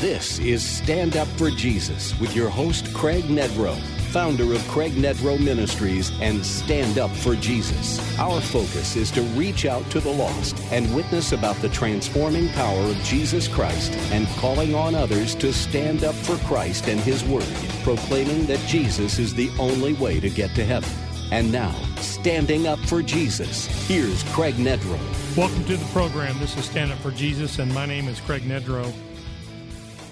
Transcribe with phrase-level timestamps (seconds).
[0.00, 3.80] This is Stand Up for Jesus with your host, Craig Nedrow,
[4.12, 7.98] founder of Craig Nedrow Ministries and Stand Up for Jesus.
[8.18, 12.78] Our focus is to reach out to the lost and witness about the transforming power
[12.78, 17.48] of Jesus Christ and calling on others to stand up for Christ and His Word,
[17.82, 20.90] proclaiming that Jesus is the only way to get to heaven.
[21.32, 25.00] And now, standing up for Jesus, here's Craig Nedrow.
[25.38, 26.38] Welcome to the program.
[26.38, 28.92] This is Stand Up for Jesus, and my name is Craig Nedrow.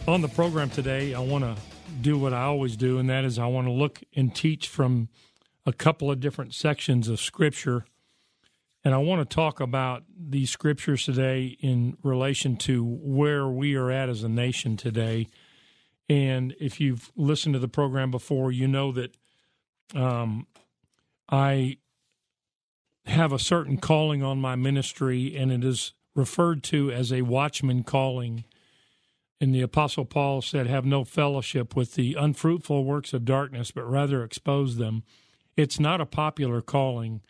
[0.07, 1.57] On the program today, I want to
[2.03, 5.09] do what I always do, and that is I want to look and teach from
[5.65, 7.87] a couple of different sections of Scripture.
[8.85, 13.91] And I want to talk about these scriptures today in relation to where we are
[13.91, 15.29] at as a nation today.
[16.07, 19.17] And if you've listened to the program before, you know that
[19.95, 20.47] um,
[21.31, 21.79] I
[23.07, 27.85] have a certain calling on my ministry, and it is referred to as a watchman
[27.85, 28.45] calling.
[29.45, 33.83] And the Apostle Paul said, Have no fellowship with the unfruitful works of darkness, but
[33.83, 35.03] rather expose them.
[35.55, 37.21] It's not a popular calling,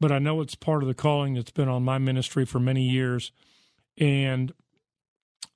[0.00, 2.82] but I know it's part of the calling that's been on my ministry for many
[2.82, 3.30] years.
[3.96, 4.52] And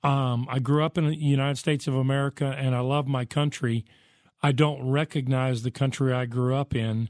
[0.01, 3.83] um, I grew up in the United States of America and I love my country.
[4.41, 7.09] I don't recognize the country I grew up in.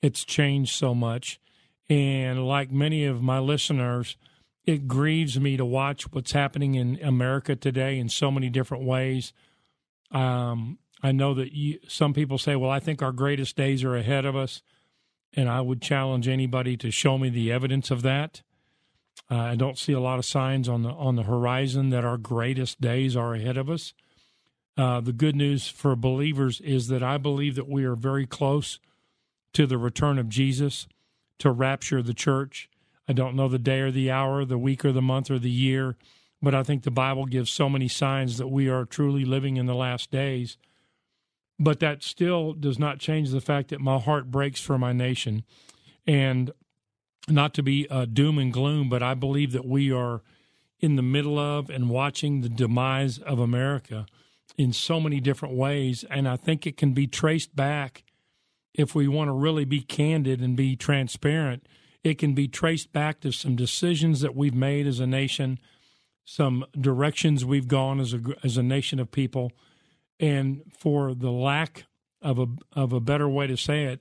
[0.00, 1.38] It's changed so much.
[1.90, 4.16] And like many of my listeners,
[4.70, 9.32] it grieves me to watch what's happening in America today in so many different ways.
[10.10, 13.96] Um, I know that you, some people say, well, I think our greatest days are
[13.96, 14.62] ahead of us.
[15.34, 18.42] And I would challenge anybody to show me the evidence of that.
[19.30, 22.16] Uh, I don't see a lot of signs on the on the horizon that our
[22.16, 23.94] greatest days are ahead of us.
[24.76, 28.80] Uh, the good news for believers is that I believe that we are very close
[29.52, 30.88] to the return of Jesus
[31.38, 32.69] to rapture the church.
[33.10, 35.50] I don't know the day or the hour, the week or the month or the
[35.50, 35.96] year,
[36.40, 39.66] but I think the Bible gives so many signs that we are truly living in
[39.66, 40.56] the last days.
[41.58, 45.42] But that still does not change the fact that my heart breaks for my nation.
[46.06, 46.52] And
[47.26, 50.22] not to be uh, doom and gloom, but I believe that we are
[50.78, 54.06] in the middle of and watching the demise of America
[54.56, 56.04] in so many different ways.
[56.08, 58.04] And I think it can be traced back,
[58.72, 61.66] if we want to really be candid and be transparent,
[62.02, 65.58] it can be traced back to some decisions that we've made as a nation,
[66.24, 69.52] some directions we've gone as a, as a nation of people.
[70.18, 71.84] And for the lack
[72.22, 74.00] of a, of a better way to say it,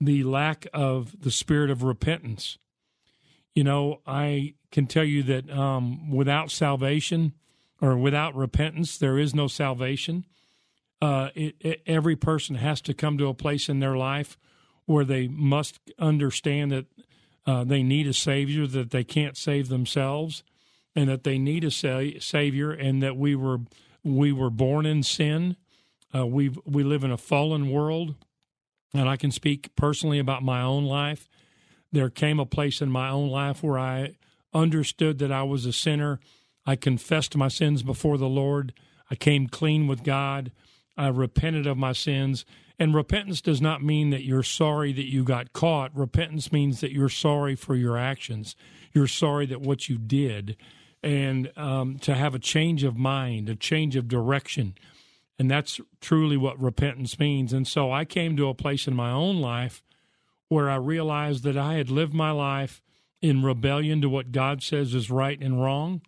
[0.00, 2.58] the lack of the spirit of repentance.
[3.54, 7.32] You know, I can tell you that um, without salvation
[7.80, 10.24] or without repentance, there is no salvation.
[11.02, 14.38] Uh, it, it, every person has to come to a place in their life
[14.86, 16.86] where they must understand that
[17.48, 20.44] uh, they need a savior, that they can't save themselves,
[20.94, 23.58] and that they need a sa- savior, and that we were
[24.04, 25.56] we were born in sin.
[26.14, 28.14] Uh, we we live in a fallen world
[28.94, 31.28] and I can speak personally about my own life.
[31.92, 34.14] There came a place in my own life where I
[34.54, 36.20] understood that I was a sinner.
[36.66, 38.72] I confessed my sins before the Lord.
[39.10, 40.52] I came clean with God.
[40.96, 42.44] I repented of my sins.
[42.78, 45.94] And repentance does not mean that you're sorry that you got caught.
[45.96, 48.54] Repentance means that you're sorry for your actions.
[48.92, 50.56] You're sorry that what you did.
[51.02, 54.74] And um, to have a change of mind, a change of direction.
[55.38, 57.52] And that's truly what repentance means.
[57.52, 59.82] And so I came to a place in my own life
[60.48, 62.80] where I realized that I had lived my life
[63.20, 66.00] in rebellion to what God says is right and wrong.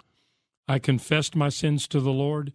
[0.69, 2.53] I confessed my sins to the Lord.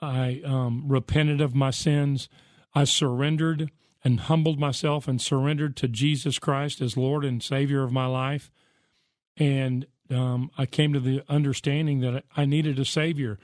[0.00, 2.28] I um, repented of my sins.
[2.74, 3.70] I surrendered
[4.02, 8.50] and humbled myself and surrendered to Jesus Christ as Lord and Savior of my life.
[9.36, 13.38] And um, I came to the understanding that I needed a Savior.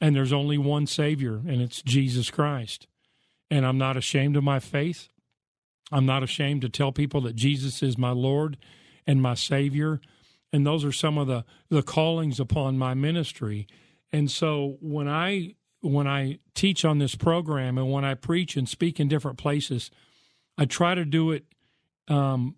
[0.00, 2.86] And there's only one Savior, and it's Jesus Christ.
[3.50, 5.08] And I'm not ashamed of my faith.
[5.92, 8.56] I'm not ashamed to tell people that Jesus is my Lord
[9.06, 10.00] and my Savior.
[10.52, 13.66] And those are some of the, the callings upon my ministry.
[14.12, 18.68] And so when I when I teach on this program and when I preach and
[18.68, 19.90] speak in different places,
[20.58, 21.44] I try to do it
[22.08, 22.56] um,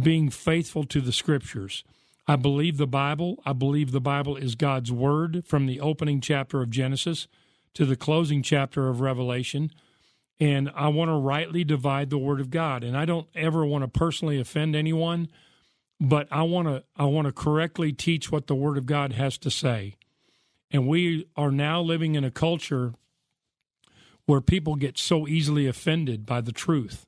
[0.00, 1.84] being faithful to the scriptures.
[2.26, 3.42] I believe the Bible.
[3.44, 7.26] I believe the Bible is God's Word from the opening chapter of Genesis
[7.74, 9.70] to the closing chapter of Revelation.
[10.38, 12.82] And I want to rightly divide the Word of God.
[12.84, 15.28] And I don't ever want to personally offend anyone,
[16.00, 19.36] but I want to I want to correctly teach what the Word of God has
[19.38, 19.96] to say.
[20.70, 22.94] And we are now living in a culture
[24.26, 27.06] where people get so easily offended by the truth.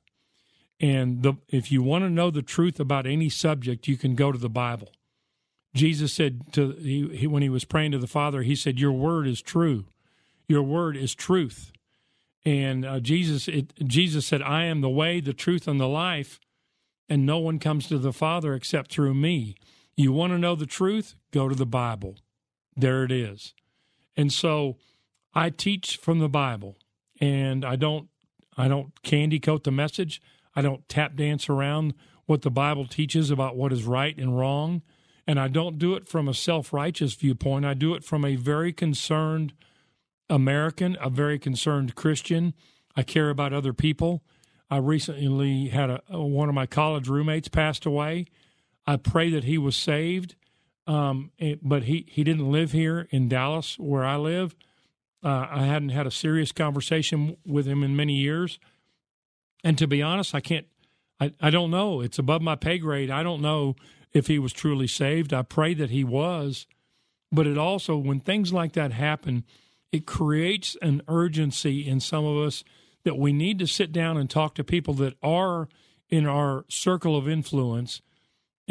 [0.81, 4.33] And the, if you want to know the truth about any subject, you can go
[4.33, 4.89] to the Bible.
[5.75, 8.93] Jesus said to he, he, when he was praying to the Father, he said, "Your
[8.93, 9.87] word is true.
[10.49, 11.73] Your word is truth."
[12.45, 16.41] And uh, Jesus it, Jesus said, "I am the way, the truth, and the life,
[17.09, 19.55] and no one comes to the Father except through me."
[19.97, 21.15] You want to know the truth?
[21.31, 22.17] Go to the Bible.
[22.77, 23.55] There it is.
[24.17, 24.77] And so
[25.35, 26.77] I teach from the Bible,
[27.21, 28.09] and I don't
[28.57, 30.21] I don't candy coat the message.
[30.55, 31.95] I don't tap dance around
[32.27, 34.83] what the Bible teaches about what is right and wrong.
[35.27, 37.65] And I don't do it from a self righteous viewpoint.
[37.65, 39.55] I do it from a very concerned
[40.29, 42.55] American, a very concerned Christian.
[42.97, 44.23] I care about other people.
[44.71, 48.27] I recently had a, one of my college roommates passed away.
[48.87, 50.35] I pray that he was saved,
[50.87, 51.31] um,
[51.63, 54.57] but he, he didn't live here in Dallas where I live.
[55.23, 58.59] Uh, I hadn't had a serious conversation with him in many years.
[59.63, 60.67] And to be honest, I can't,
[61.21, 62.01] I, I don't know.
[62.01, 63.11] It's above my pay grade.
[63.11, 63.77] I don't know
[64.13, 65.33] if he was truly saved.
[65.33, 66.67] I pray that he was.
[67.31, 69.45] But it also, when things like that happen,
[69.93, 72.65] it creates an urgency in some of us
[73.05, 75.69] that we need to sit down and talk to people that are
[76.09, 78.03] in our circle of influence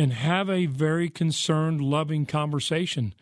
[0.02, 3.14] and have a very concerned, loving conversation.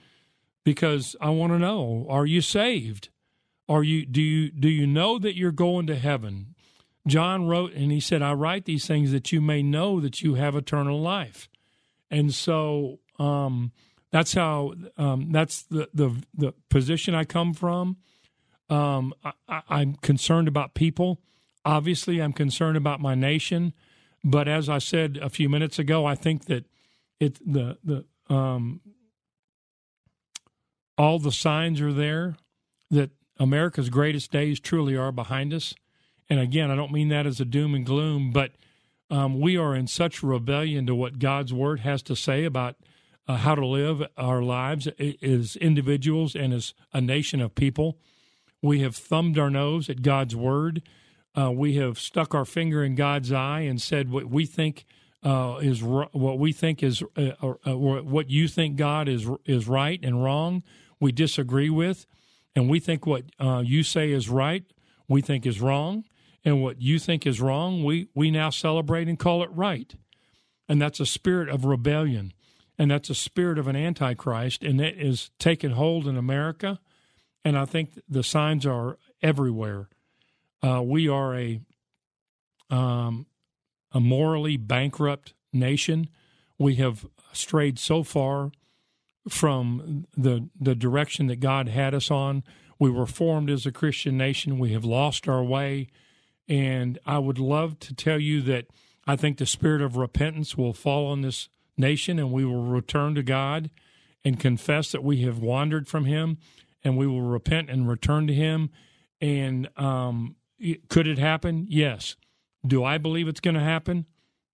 [0.64, 3.10] Because I want to know: Are you saved?
[3.68, 6.56] Are you do you do you know that you're going to heaven?
[7.08, 10.36] John wrote and he said, I write these things that you may know that you
[10.36, 11.50] have eternal life.
[12.12, 13.72] And so um,
[14.12, 17.98] that's how um, that's the, the the position I come from.
[18.70, 19.14] Um,
[19.48, 21.20] I, I'm concerned about people.
[21.66, 23.74] Obviously, I'm concerned about my nation.
[24.24, 26.66] But as I said a few minutes ago, I think that
[27.20, 28.82] it the the um,
[30.98, 32.36] all the signs are there
[32.92, 35.74] that America's greatest days truly are behind us.
[36.30, 38.52] And again, I don't mean that as a doom and gloom, but
[39.10, 42.76] um, we are in such rebellion to what God's word has to say about
[43.28, 44.88] uh, how to live our lives
[45.22, 47.98] as individuals and as a nation of people.
[48.62, 50.82] We have thumbed our nose at God's word.
[51.40, 54.86] Uh, we have stuck our finger in God's eye and said what we think
[55.24, 60.00] uh, is what we think is uh, uh, what you think God is is right
[60.02, 60.64] and wrong.
[61.00, 62.06] We disagree with,
[62.56, 64.64] and we think what uh, you say is right.
[65.08, 66.04] We think is wrong
[66.44, 69.94] and what you think is wrong, we, we now celebrate and call it right.
[70.68, 72.34] And that's a spirit of rebellion.
[72.78, 74.64] And that's a spirit of an antichrist.
[74.64, 76.80] And it is taken hold in America.
[77.44, 79.90] And I think the signs are everywhere.
[80.62, 81.62] Uh, we are a,
[82.70, 83.26] um,
[83.92, 86.10] a morally bankrupt nation.
[86.58, 88.52] We have strayed so far
[89.28, 92.44] from the the direction that God had us on.
[92.78, 94.60] We were formed as a Christian nation.
[94.60, 95.88] We have lost our way.
[96.48, 98.68] And I would love to tell you that
[99.06, 103.16] I think the spirit of repentance will fall on this nation and we will return
[103.16, 103.70] to God
[104.24, 106.38] and confess that we have wandered from Him
[106.84, 108.70] and we will repent and return to Him.
[109.22, 110.36] And um,
[110.90, 111.66] could it happen?
[111.70, 112.16] Yes.
[112.66, 114.06] Do I believe it's going to happen?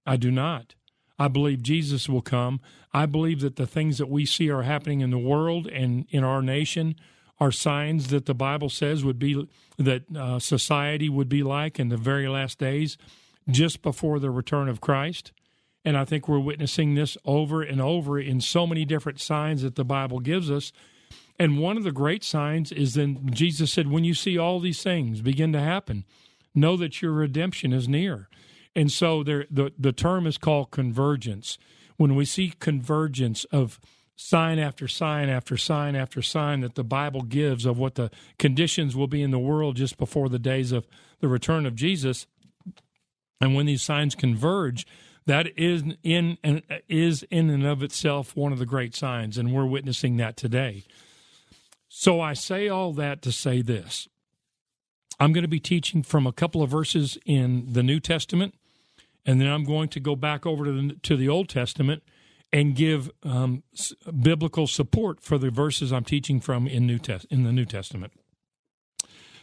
[0.05, 0.75] I do not.
[1.17, 2.59] I believe Jesus will come.
[2.93, 6.23] I believe that the things that we see are happening in the world and in
[6.23, 6.95] our nation
[7.39, 9.47] are signs that the Bible says would be
[9.77, 12.97] that uh, society would be like in the very last days,
[13.49, 15.31] just before the return of Christ.
[15.83, 19.75] And I think we're witnessing this over and over in so many different signs that
[19.75, 20.71] the Bible gives us.
[21.37, 24.81] And one of the great signs is then Jesus said, when you see all these
[24.81, 26.05] things begin to happen,
[26.53, 28.29] know that your redemption is near.
[28.75, 31.57] And so there, the, the term is called convergence.
[31.97, 33.79] When we see convergence of
[34.15, 38.95] sign after sign after sign after sign that the Bible gives of what the conditions
[38.95, 40.87] will be in the world just before the days of
[41.19, 42.27] the return of Jesus.
[43.41, 44.87] And when these signs converge,
[45.25, 49.53] that is in and is in and of itself one of the great signs, and
[49.53, 50.83] we're witnessing that today.
[51.97, 54.09] So I say all that to say this.
[55.17, 58.53] I'm going to be teaching from a couple of verses in the New Testament,
[59.25, 62.03] and then I'm going to go back over to the, to the Old Testament
[62.51, 63.63] and give um,
[64.21, 68.11] biblical support for the verses I'm teaching from in New Test in the New Testament.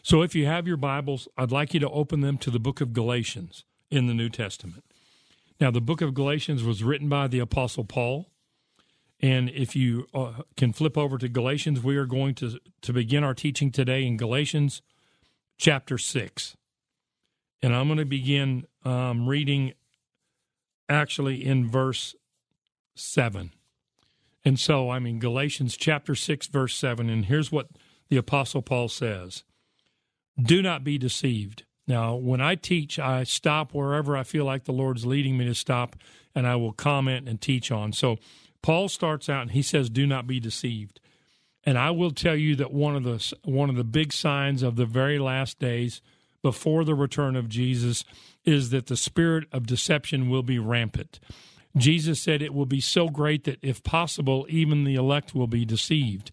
[0.03, 2.83] So, if you have your Bibles, I'd like you to open them to the book
[2.83, 4.85] of Galatians in the New Testament.
[5.59, 8.32] Now, the book of Galatians was written by the Apostle Paul,
[9.23, 13.23] And if you uh, can flip over to Galatians, we are going to, to begin
[13.23, 14.83] our teaching today in Galatians
[15.59, 16.57] chapter 6.
[17.63, 19.75] And I'm going to begin um, reading
[20.89, 22.17] actually in verse
[22.97, 23.53] 7.
[24.45, 27.09] And so I'm in Galatians chapter 6, verse 7.
[27.09, 27.69] And here's what
[28.09, 29.45] the Apostle Paul says
[30.41, 31.65] Do not be deceived.
[31.87, 35.55] Now, when I teach, I stop wherever I feel like the Lord's leading me to
[35.55, 35.97] stop,
[36.35, 37.93] and I will comment and teach on.
[37.93, 38.19] So
[38.63, 41.01] Paul starts out and he says, Do not be deceived.
[41.65, 44.77] And I will tell you that one of the one of the big signs of
[44.77, 46.01] the very last days
[46.43, 48.05] before the return of Jesus
[48.45, 51.21] is that the spirit of deception will be rampant.
[51.77, 55.65] Jesus said it will be so great that if possible even the elect will be
[55.65, 56.33] deceived.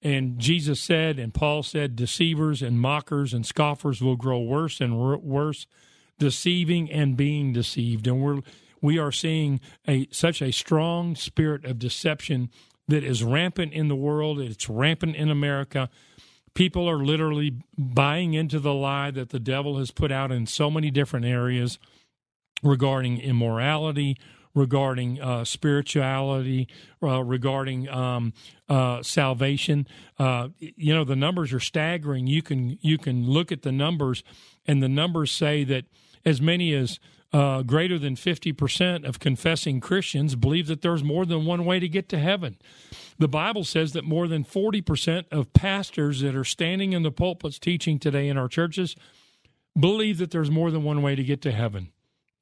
[0.00, 4.96] And Jesus said and Paul said deceivers and mockers and scoffers will grow worse and
[4.98, 5.66] worse
[6.18, 8.42] deceiving and being deceived and we're
[8.82, 12.50] we are seeing a such a strong spirit of deception
[12.88, 14.40] that is rampant in the world.
[14.40, 15.88] It's rampant in America.
[16.54, 20.70] People are literally buying into the lie that the devil has put out in so
[20.70, 21.78] many different areas
[22.62, 24.18] regarding immorality,
[24.54, 26.68] regarding uh, spirituality,
[27.02, 28.34] uh, regarding um,
[28.68, 29.86] uh, salvation.
[30.18, 32.26] Uh, you know, the numbers are staggering.
[32.26, 34.22] You can you can look at the numbers,
[34.66, 35.84] and the numbers say that
[36.24, 37.00] as many as
[37.32, 41.88] uh, greater than 50% of confessing Christians believe that there's more than one way to
[41.88, 42.58] get to heaven.
[43.18, 47.58] The Bible says that more than 40% of pastors that are standing in the pulpits
[47.58, 48.96] teaching today in our churches
[49.78, 51.92] believe that there's more than one way to get to heaven.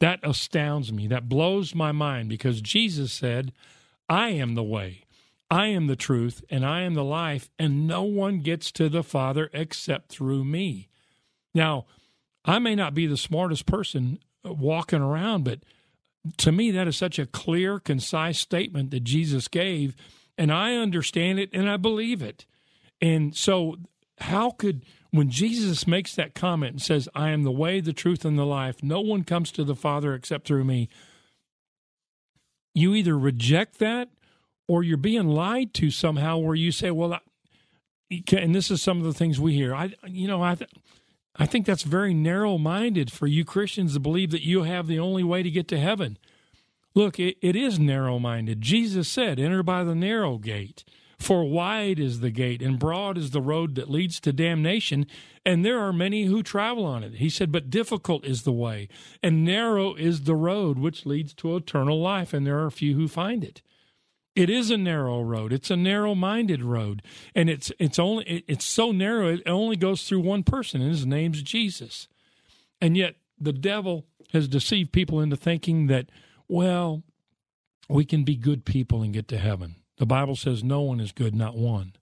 [0.01, 1.07] That astounds me.
[1.07, 3.53] That blows my mind because Jesus said,
[4.09, 5.05] I am the way,
[5.51, 9.05] I am the truth, and I am the life, and no one gets to the
[9.05, 10.89] Father except through me.
[11.55, 11.87] Now,
[12.45, 15.45] I may not be the smartest person walking around.
[15.45, 15.61] But
[16.39, 19.97] to me, that is such a clear, concise statement that Jesus gave,
[20.37, 22.47] and I understand it and I believe it.
[23.01, 23.77] And so,
[24.19, 28.25] how could, when Jesus makes that comment and says, I am the way, the truth,
[28.25, 30.89] and the life, no one comes to the Father except through me,
[32.75, 34.11] you either reject that
[34.69, 37.21] or you're being lied to somehow where you say, well, I,
[38.33, 39.75] and this is some of the things we hear.
[39.75, 40.57] I, you know, I,
[41.37, 44.99] I think that's very narrow minded for you Christians to believe that you have the
[44.99, 46.19] only way to get to heaven.
[46.95, 48.61] Look, it, it is narrow minded.
[48.61, 50.85] Jesus said, Enter by the narrow gate.
[51.21, 55.07] For wide is the gate, and broad is the road that leads to damnation,
[55.45, 57.17] and there are many who travel on it.
[57.17, 58.89] He said, But difficult is the way,
[59.23, 63.07] and narrow is the road which leads to eternal life, and there are few who
[63.07, 63.61] find it.
[64.37, 65.53] It is a narrow road.
[65.53, 67.03] It's a narrow-minded road,
[67.35, 70.91] and it's it's only it, it's so narrow it only goes through one person, and
[70.91, 72.09] his name's Jesus.
[72.81, 76.07] And yet the devil has deceived people into thinking that
[76.49, 77.03] well,
[77.89, 79.77] we can be good people and get to heaven.
[79.99, 81.93] The Bible says no one is good, not one.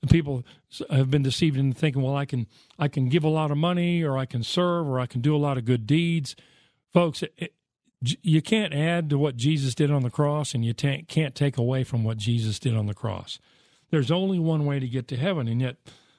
[0.00, 0.44] The people
[0.90, 4.02] have been deceived into thinking, well, I can I can give a lot of money,
[4.02, 6.34] or I can serve, or I can do a lot of good deeds.
[6.92, 7.54] Folks, it,
[8.22, 11.84] you can't add to what Jesus did on the cross, and you can't take away
[11.84, 13.38] from what Jesus did on the cross.
[13.90, 15.76] There's only one way to get to heaven, and yet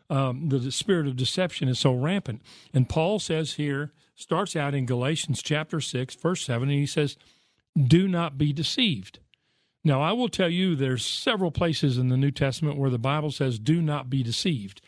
[0.10, 2.42] um, the spirit of deception is so rampant.
[2.74, 7.18] And Paul says here, starts out in Galatians chapter 6, verse 7, and he says,
[7.75, 9.20] Do not be deceived.
[9.84, 13.32] Now, I will tell you, there's several places in the New Testament where the Bible
[13.32, 14.82] says, Do not be deceived.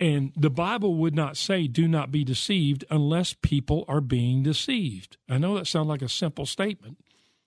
[0.00, 5.16] And the Bible would not say, do not be deceived unless people are being deceived.
[5.28, 6.98] I know that sounds like a simple statement,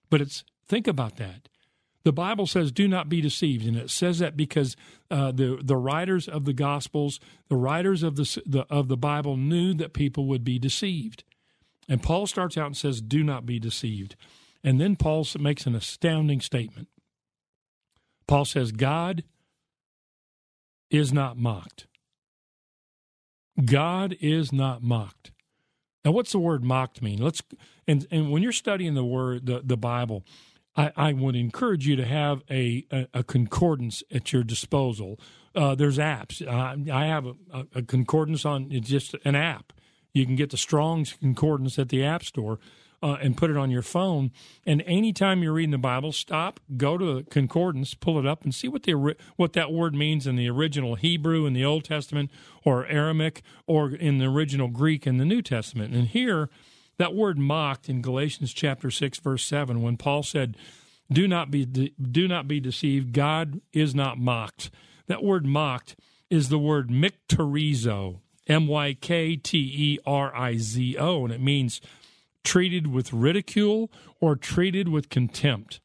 [0.10, 1.48] but it's think about that.
[2.04, 3.66] The Bible says, do not be deceived.
[3.66, 4.76] And it says that because
[5.10, 9.38] uh, the, the writers of the Gospels, the writers of the, the, of the Bible
[9.38, 11.24] knew that people would be deceived.
[11.88, 14.16] And Paul starts out and says, do not be deceived.
[14.64, 16.88] And then Paul makes an astounding statement.
[18.28, 19.24] Paul says, God
[20.90, 21.88] is not mocked.
[23.64, 25.32] God is not mocked.
[26.04, 27.22] Now, what's the word mocked mean?
[27.22, 27.42] Let's
[27.88, 30.26] and and when you're studying the word the, the Bible,
[30.76, 35.20] I, I would encourage you to have a, a, a concordance at your disposal.
[35.54, 36.46] Uh, there's apps.
[36.46, 39.74] Uh, I have a, a, concordance on it's just an app.
[40.14, 42.60] You can get the Strong's concordance at the App Store
[43.02, 44.32] uh, and put it on your phone.
[44.66, 48.54] And anytime you're reading the Bible, stop, go to the concordance, pull it up, and
[48.54, 52.30] see what the what that word means in the original Hebrew in the Old Testament,
[52.64, 55.94] or Aramaic, or in the original Greek in the New Testament.
[55.94, 56.50] And here,
[56.98, 60.56] that word mocked in Galatians chapter six, verse seven, when Paul said,
[61.12, 63.14] "Do not be do not be deceived.
[63.14, 64.70] God is not mocked."
[65.08, 65.96] That word mocked
[66.30, 71.42] is the word mykterizo, M Y K T E R I Z O, and it
[71.42, 71.82] means
[72.44, 75.80] treated with ridicule or treated with contempt.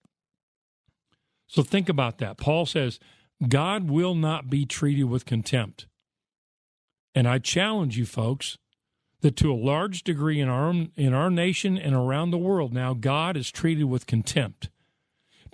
[1.47, 2.39] So think about that.
[2.39, 2.99] Paul says,
[3.47, 5.87] God will not be treated with contempt.
[7.15, 8.59] And I challenge you folks
[9.21, 12.95] that to a large degree in our in our nation and around the world now
[12.95, 14.69] God is treated with contempt.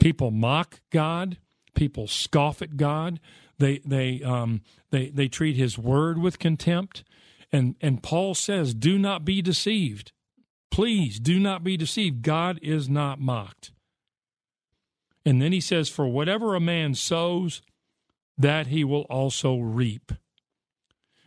[0.01, 1.39] People mock God,
[1.75, 3.21] people scoff at God,
[3.59, 7.05] they they um, they they treat his word with contempt.
[7.53, 10.13] And and Paul says, "Do not be deceived.
[10.73, 12.23] Please do not be deceived.
[12.23, 13.71] God is not mocked."
[15.25, 17.63] And then he says, For whatever a man sows,
[18.37, 20.13] that he will also reap.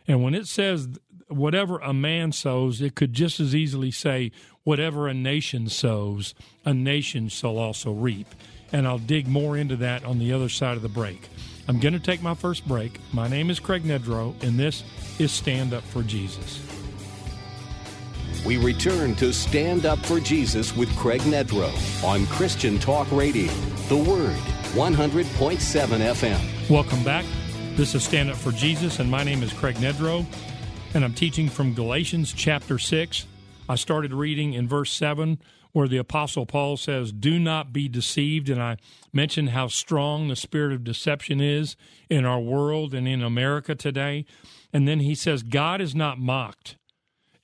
[0.06, 0.88] And when it says
[1.28, 4.30] whatever a man sows, it could just as easily say,
[4.62, 6.34] whatever a nation sows,
[6.64, 8.28] a nation shall also reap.
[8.72, 11.28] And I'll dig more into that on the other side of the break.
[11.68, 12.98] I'm going to take my first break.
[13.12, 14.84] My name is Craig Nedrow, and this
[15.18, 16.65] is Stand Up for Jesus.
[18.44, 21.72] We return to Stand Up for Jesus with Craig Nedrow
[22.04, 23.52] on Christian Talk Radio,
[23.88, 24.36] The Word,
[24.74, 26.70] 100.7 FM.
[26.70, 27.24] Welcome back.
[27.74, 30.24] This is Stand Up for Jesus, and my name is Craig Nedrow,
[30.94, 33.26] and I'm teaching from Galatians chapter 6.
[33.68, 35.38] I started reading in verse 7
[35.76, 38.48] where the Apostle Paul says, Do not be deceived.
[38.48, 38.78] And I
[39.12, 41.76] mentioned how strong the spirit of deception is
[42.08, 44.24] in our world and in America today.
[44.72, 46.76] And then he says, God is not mocked.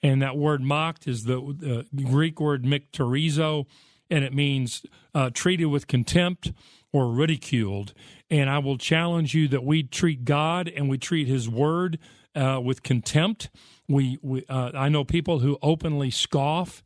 [0.03, 3.67] And that word mocked is the, Greek word mykterizo,
[4.11, 6.53] and it means uh, treated with contempt
[6.93, 7.95] or ridiculed.
[8.31, 11.99] And I will challenge you that we treat God and we treat His Word
[12.35, 13.51] uh, with contempt.
[13.89, 16.83] We, we uh, I know people who openly scoff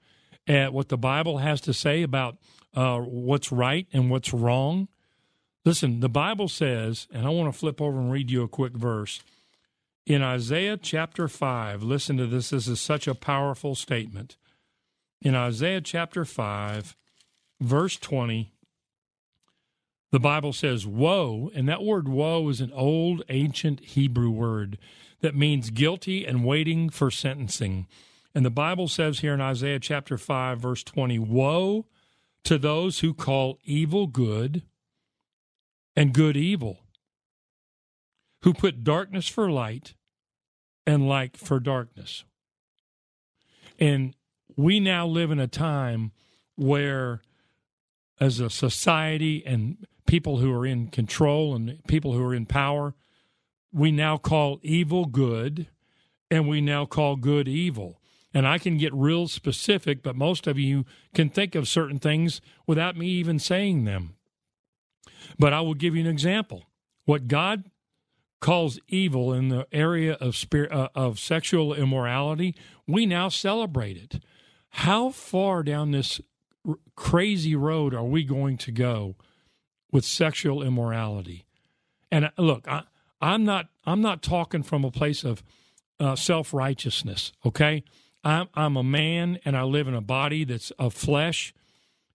[0.46, 2.38] at what the Bible has to say about
[2.74, 4.88] uh, what's right and what's wrong.
[5.64, 8.74] Listen, the Bible says, and I want to flip over and read you a quick
[8.74, 9.20] verse.
[10.06, 12.50] In Isaiah chapter 5, listen to this.
[12.50, 14.36] This is such a powerful statement.
[15.20, 16.96] In Isaiah chapter 5,
[17.60, 18.52] verse 20,
[20.12, 24.78] the Bible says, Woe, and that word woe is an old ancient Hebrew word
[25.22, 27.88] that means guilty and waiting for sentencing.
[28.32, 31.86] And the Bible says here in Isaiah chapter 5, verse 20, Woe
[32.44, 34.62] to those who call evil good
[35.96, 36.78] and good evil,
[38.42, 39.95] who put darkness for light
[40.86, 42.24] and light for darkness.
[43.78, 44.14] And
[44.56, 46.12] we now live in a time
[46.54, 47.20] where,
[48.20, 52.94] as a society and people who are in control and people who are in power,
[53.72, 55.66] we now call evil good
[56.30, 58.00] and we now call good evil.
[58.32, 62.40] And I can get real specific, but most of you can think of certain things
[62.66, 64.16] without me even saying them.
[65.38, 66.64] But I will give you an example.
[67.04, 67.64] What God
[68.40, 72.54] calls evil in the area of spirit, uh, of sexual immorality,
[72.86, 74.22] we now celebrate it.
[74.70, 76.20] How far down this
[76.66, 79.16] r- crazy road are we going to go
[79.90, 81.46] with sexual immorality?
[82.10, 82.84] And uh, look, I,
[83.20, 85.42] am not I'm not talking from a place of
[85.98, 87.32] uh, self righteousness.
[87.44, 87.84] Okay,
[88.22, 91.54] I'm I'm a man and I live in a body that's of flesh,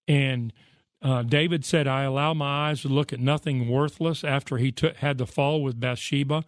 [0.08, 0.54] and
[1.02, 4.98] uh, David said, I allow my eyes to look at nothing worthless after he took,
[4.98, 6.44] had the fall with Bathsheba.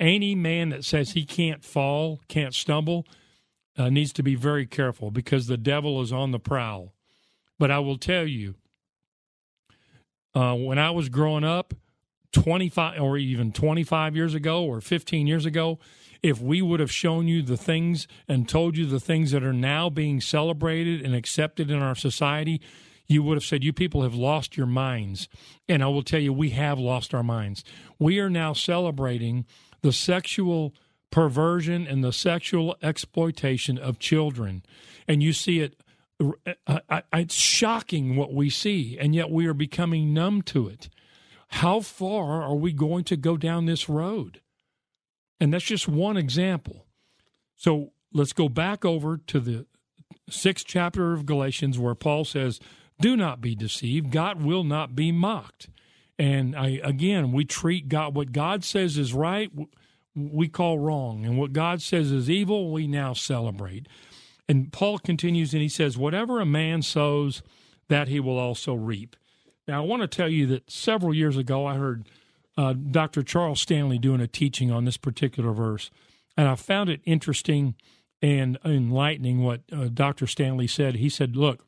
[0.00, 3.06] Any man that says he can't fall, can't stumble,
[3.78, 6.92] uh, needs to be very careful because the devil is on the prowl.
[7.58, 8.56] But I will tell you,
[10.34, 11.74] uh, when I was growing up,
[12.32, 15.78] 25 or even 25 years ago or 15 years ago,
[16.20, 19.52] if we would have shown you the things and told you the things that are
[19.52, 22.60] now being celebrated and accepted in our society,
[23.06, 25.28] you would have said, You people have lost your minds.
[25.68, 27.64] And I will tell you, we have lost our minds.
[27.98, 29.46] We are now celebrating
[29.82, 30.74] the sexual
[31.10, 34.64] perversion and the sexual exploitation of children.
[35.06, 35.80] And you see it,
[36.66, 40.88] uh, uh, it's shocking what we see, and yet we are becoming numb to it.
[41.48, 44.40] How far are we going to go down this road?
[45.38, 46.86] And that's just one example.
[47.56, 49.66] So let's go back over to the
[50.28, 52.60] sixth chapter of Galatians where Paul says,
[53.00, 54.10] do not be deceived.
[54.10, 55.68] God will not be mocked.
[56.18, 59.50] And I, again, we treat God, what God says is right,
[60.14, 61.24] we call wrong.
[61.24, 63.88] And what God says is evil, we now celebrate.
[64.48, 67.42] And Paul continues and he says, Whatever a man sows,
[67.88, 69.16] that he will also reap.
[69.66, 72.06] Now, I want to tell you that several years ago, I heard
[72.56, 73.22] uh, Dr.
[73.22, 75.90] Charles Stanley doing a teaching on this particular verse.
[76.36, 77.74] And I found it interesting
[78.20, 80.26] and enlightening what uh, Dr.
[80.26, 80.96] Stanley said.
[80.96, 81.66] He said, Look,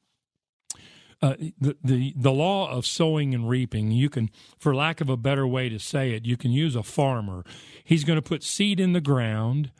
[1.23, 3.91] uh, the, the the law of sowing and reaping.
[3.91, 6.83] You can, for lack of a better way to say it, you can use a
[6.83, 7.45] farmer.
[7.85, 9.71] He's going to put seed in the ground,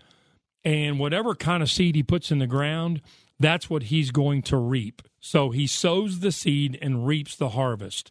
[0.65, 3.03] and whatever kind of seed he puts in the ground,
[3.39, 5.03] that's what he's going to reap.
[5.21, 8.11] So he sows the seed and reaps the harvest.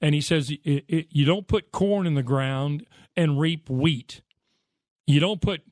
[0.00, 2.84] And he says it, it, you don't put corn in the ground
[3.16, 4.20] and reap wheat.
[5.06, 5.62] You don't put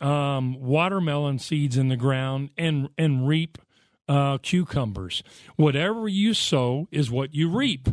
[0.00, 3.58] um, watermelon seeds in the ground and and reap
[4.10, 5.22] uh, cucumbers.
[5.54, 7.88] Whatever you sow is what you reap.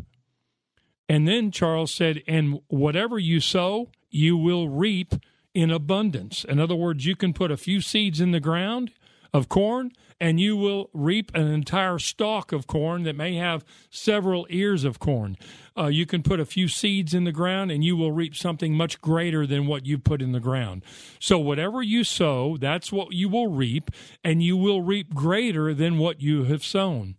[1.07, 5.13] And then Charles said, and whatever you sow, you will reap
[5.53, 6.43] in abundance.
[6.43, 8.91] In other words, you can put a few seeds in the ground
[9.33, 14.47] of corn and you will reap an entire stalk of corn that may have several
[14.49, 15.37] ears of corn.
[15.77, 18.73] Uh, you can put a few seeds in the ground and you will reap something
[18.73, 20.83] much greater than what you put in the ground.
[21.19, 23.91] So, whatever you sow, that's what you will reap,
[24.23, 27.15] and you will reap greater than what you have sown.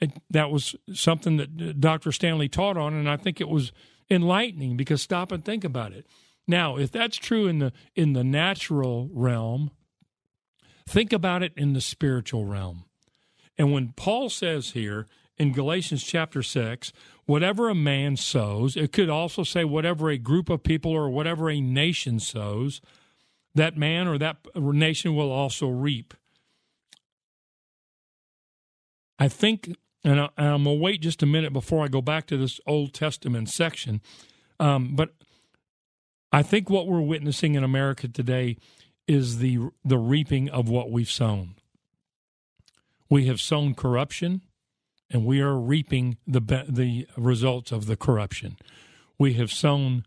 [0.00, 2.10] And that was something that uh, Dr.
[2.10, 3.72] Stanley taught on, and I think it was
[4.10, 6.06] enlightening because stop and think about it.
[6.46, 9.70] Now, if that's true in the in the natural realm,
[10.86, 12.84] Think about it in the spiritual realm.
[13.56, 15.06] And when Paul says here
[15.38, 16.92] in Galatians chapter 6,
[17.26, 21.50] whatever a man sows, it could also say whatever a group of people or whatever
[21.50, 22.80] a nation sows,
[23.54, 26.14] that man or that nation will also reap.
[29.18, 32.26] I think, and, I, am going to wait just a minute before I go back
[32.26, 34.00] to this Old Testament section,
[34.58, 35.14] um, but
[36.32, 38.56] I think what we're witnessing in America today
[39.06, 41.54] is the the reaping of what we've sown.
[43.10, 44.42] We have sown corruption,
[45.10, 48.56] and we are reaping the the results of the corruption.
[49.18, 50.04] We have sown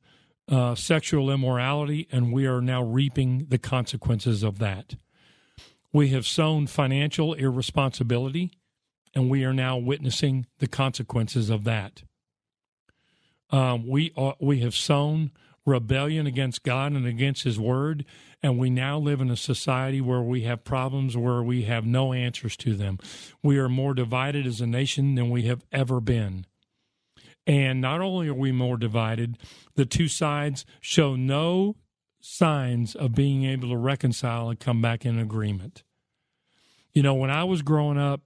[0.50, 4.96] uh, sexual immorality, and we are now reaping the consequences of that.
[5.94, 8.52] We have sown financial irresponsibility,
[9.14, 12.04] and we are now witnessing the consequences of that.
[13.50, 15.32] Um, we are, we have sown
[15.68, 18.06] rebellion against God and against His Word.
[18.42, 22.14] And we now live in a society where we have problems where we have no
[22.14, 22.98] answers to them.
[23.44, 26.46] We are more divided as a nation than we have ever been.
[27.46, 29.38] And not only are we more divided,
[29.76, 31.76] the two sides show no
[32.20, 35.84] signs of being able to reconcile and come back in agreement.
[36.94, 38.22] You know, when I was growing up,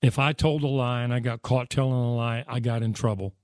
[0.00, 2.92] if I told a lie and I got caught telling a lie, I got in
[2.92, 3.34] trouble.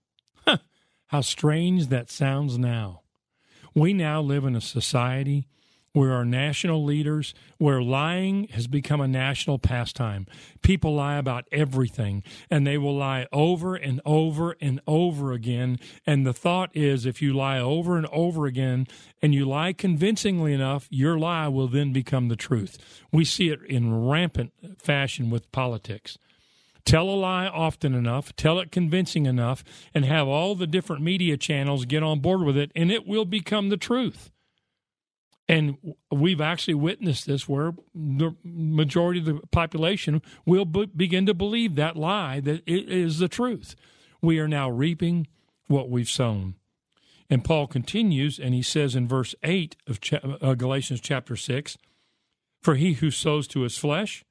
[1.08, 3.02] How strange that sounds now.
[3.74, 5.48] We now live in a society
[5.94, 10.26] where our national leaders, where lying has become a national pastime.
[10.60, 15.78] People lie about everything, and they will lie over and over and over again.
[16.04, 18.88] And the thought is if you lie over and over again
[19.22, 22.76] and you lie convincingly enough, your lie will then become the truth.
[23.12, 26.18] We see it in rampant fashion with politics.
[26.84, 31.36] Tell a lie often enough, tell it convincing enough, and have all the different media
[31.36, 34.30] channels get on board with it, and it will become the truth.
[35.48, 35.76] And
[36.10, 41.74] we've actually witnessed this where the majority of the population will be- begin to believe
[41.74, 43.76] that lie that it is the truth.
[44.22, 45.26] We are now reaping
[45.68, 46.54] what we've sown.
[47.28, 51.76] And Paul continues, and he says in verse 8 of uh, Galatians chapter 6
[52.62, 54.24] For he who sows to his flesh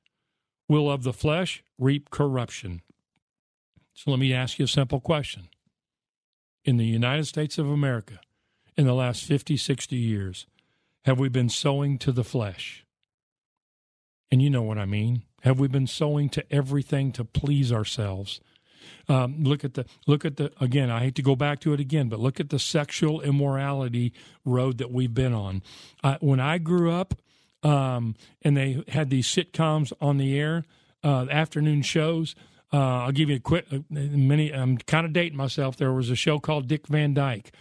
[0.67, 2.81] will of the flesh reap corruption.
[3.93, 5.49] So let me ask you a simple question.
[6.65, 8.19] In the United States of America,
[8.77, 10.47] in the last 50, 60 years,
[11.05, 12.85] have we been sowing to the flesh?
[14.31, 15.23] And you know what I mean.
[15.41, 18.39] Have we been sowing to everything to please ourselves?
[19.09, 20.89] Um, look at the look at the again.
[20.89, 24.13] I hate to go back to it again, but look at the sexual immorality
[24.45, 25.61] road that we've been on.
[26.03, 27.13] Uh, when I grew up,
[27.63, 30.63] um, and they had these sitcoms on the air,
[31.03, 32.35] uh, afternoon shows.
[32.71, 33.65] Uh, I'll give you a quick.
[33.71, 34.51] Uh, many.
[34.51, 35.77] I'm kind of dating myself.
[35.77, 37.51] There was a show called Dick Van Dyke,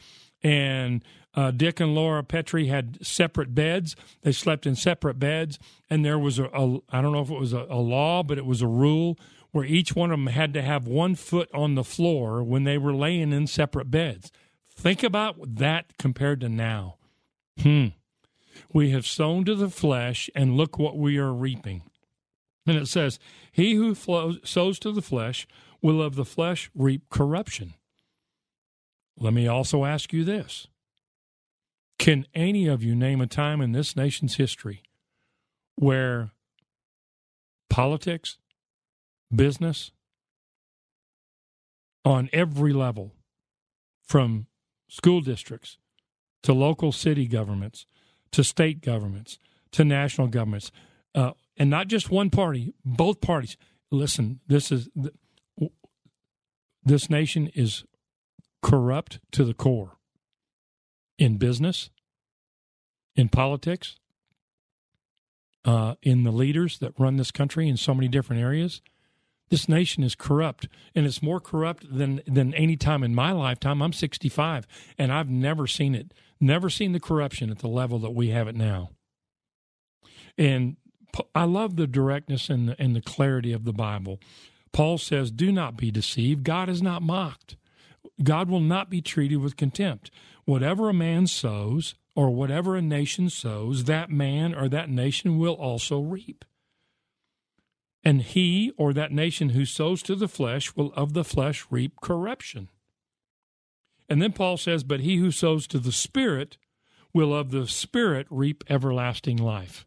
[0.42, 3.94] and uh, Dick and Laura Petrie had separate beds.
[4.22, 5.58] They slept in separate beds,
[5.90, 8.38] and there was a, a I don't know if it was a, a law, but
[8.38, 9.18] it was a rule
[9.50, 12.78] where each one of them had to have one foot on the floor when they
[12.78, 14.32] were laying in separate beds.
[14.74, 16.96] Think about that compared to now.
[17.60, 17.88] Hmm.
[18.72, 21.82] We have sown to the flesh, and look what we are reaping.
[22.66, 23.18] And it says,
[23.50, 25.46] He who flows, sows to the flesh
[25.80, 27.74] will of the flesh reap corruption.
[29.18, 30.66] Let me also ask you this
[31.98, 34.82] Can any of you name a time in this nation's history
[35.76, 36.30] where
[37.68, 38.38] politics,
[39.34, 39.90] business,
[42.04, 43.12] on every level,
[44.02, 44.46] from
[44.88, 45.78] school districts
[46.42, 47.86] to local city governments
[48.32, 49.38] to state governments
[49.70, 50.70] to national governments,
[51.14, 53.56] uh, and not just one party, both parties.
[53.90, 54.88] Listen, this is
[56.84, 57.84] this nation is
[58.62, 59.98] corrupt to the core
[61.18, 61.90] in business,
[63.14, 63.96] in politics,
[65.64, 68.82] uh, in the leaders that run this country in so many different areas.
[69.50, 73.82] This nation is corrupt, and it's more corrupt than than any time in my lifetime.
[73.82, 78.14] I'm 65, and I've never seen it, never seen the corruption at the level that
[78.14, 78.90] we have it now.
[80.38, 80.78] And
[81.34, 84.20] I love the directness and the, and the clarity of the Bible.
[84.72, 86.44] Paul says, "Do not be deceived.
[86.44, 87.56] God is not mocked.
[88.22, 90.10] God will not be treated with contempt.
[90.44, 95.54] Whatever a man sows, or whatever a nation sows, that man or that nation will
[95.54, 96.44] also reap."
[98.04, 102.00] And he or that nation who sows to the flesh will of the flesh reap
[102.00, 102.68] corruption.
[104.08, 106.58] And then Paul says, But he who sows to the Spirit
[107.14, 109.86] will of the Spirit reap everlasting life.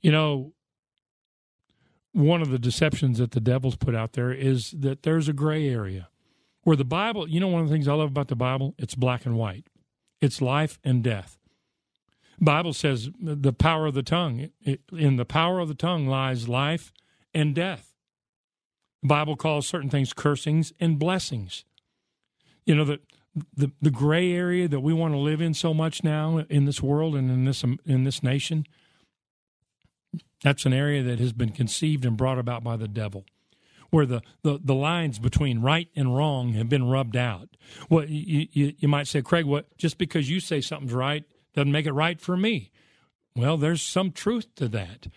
[0.00, 0.52] You know,
[2.12, 5.68] one of the deceptions that the devil's put out there is that there's a gray
[5.68, 6.08] area
[6.62, 8.94] where the Bible, you know, one of the things I love about the Bible, it's
[8.94, 9.66] black and white,
[10.20, 11.38] it's life and death.
[12.40, 14.48] Bible says the power of the tongue.
[14.92, 16.92] In the power of the tongue lies life
[17.34, 17.94] and death.
[19.02, 21.64] The Bible calls certain things cursings and blessings.
[22.64, 23.00] You know the
[23.54, 26.82] the the gray area that we want to live in so much now in this
[26.82, 28.66] world and in this in this nation.
[30.42, 33.24] That's an area that has been conceived and brought about by the devil
[33.90, 37.48] where the, the, the lines between right and wrong have been rubbed out.
[37.88, 41.24] What you, you, you might say, Craig, what just because you say something's right
[41.54, 42.70] doesn't make it right for me.
[43.36, 45.08] Well, there's some truth to that.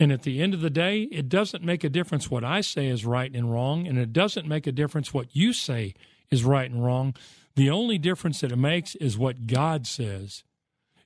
[0.00, 2.86] And at the end of the day, it doesn't make a difference what I say
[2.86, 5.94] is right and wrong, and it doesn't make a difference what you say
[6.30, 7.14] is right and wrong.
[7.56, 10.44] The only difference that it makes is what God says,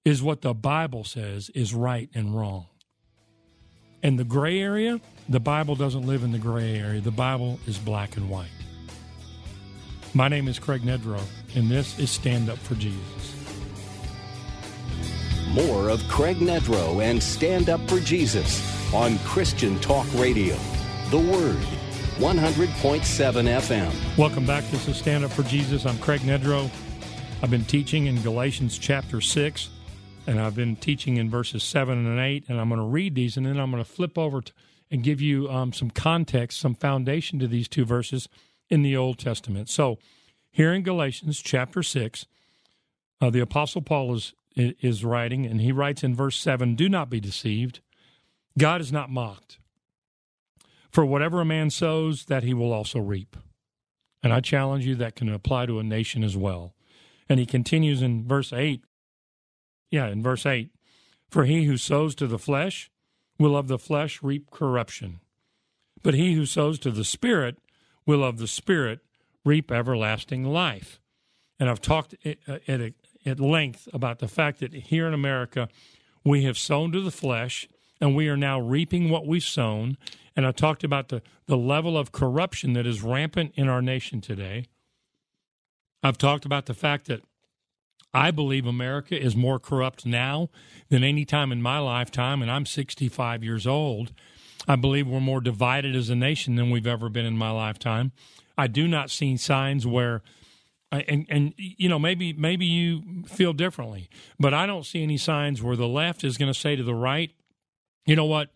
[0.05, 2.67] is what the Bible says is right and wrong.
[4.05, 7.01] And the gray area, the Bible doesn't live in the gray area.
[7.01, 8.51] The Bible is black and white.
[10.13, 11.23] My name is Craig Nedrow,
[11.55, 13.37] and this is Stand Up for Jesus.
[15.51, 18.61] More of Craig Nedrow and Stand Up for Jesus
[18.93, 20.57] on Christian Talk Radio.
[21.11, 21.57] The Word,
[22.19, 24.19] 100.7 FM.
[24.19, 24.65] Welcome back.
[24.71, 25.87] This is Stand Up for Jesus.
[25.87, 26.69] I'm Craig Nedrow.
[27.41, 29.69] I've been teaching in Galatians chapter 6,
[30.27, 33.37] and I've been teaching in verses 7 and 8, and I'm going to read these,
[33.37, 34.53] and then I'm going to flip over to,
[34.91, 38.29] and give you um, some context, some foundation to these two verses
[38.69, 39.69] in the Old Testament.
[39.69, 39.99] So,
[40.51, 42.27] here in Galatians chapter 6,
[43.21, 47.11] uh, the Apostle Paul is is writing, and he writes in verse 7 Do not
[47.11, 47.81] be deceived.
[48.59, 49.59] God is not mocked.
[50.91, 53.37] For whatever a man sows, that he will also reap.
[54.23, 56.75] And I challenge you that can apply to a nation as well.
[57.29, 58.85] And he continues in verse 8.
[59.93, 60.71] Yeah, in verse 8.
[61.31, 62.91] For he who sows to the flesh
[63.39, 65.21] will of the flesh reap corruption.
[66.03, 67.59] But he who sows to the Spirit
[68.07, 69.01] will of the Spirit
[69.45, 70.99] reap everlasting life.
[71.61, 75.15] And I've talked eh, eh, at a at length about the fact that here in
[75.15, 75.69] America,
[76.25, 77.69] we have sown to the flesh
[78.01, 79.97] and we are now reaping what we've sown.
[80.35, 84.21] And I talked about the, the level of corruption that is rampant in our nation
[84.21, 84.67] today.
[86.03, 87.23] I've talked about the fact that
[88.15, 90.51] I believe America is more corrupt now
[90.89, 94.13] than any time in my lifetime, and I'm 65 years old.
[94.69, 98.13] I believe we're more divided as a nation than we've ever been in my lifetime.
[98.57, 100.23] I do not see signs where
[100.93, 105.63] and and you know maybe maybe you feel differently, but I don't see any signs
[105.63, 107.31] where the left is going to say to the right,
[108.05, 108.51] you know what,